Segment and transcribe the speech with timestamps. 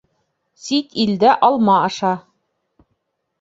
[0.63, 2.15] Сит илдә алма аша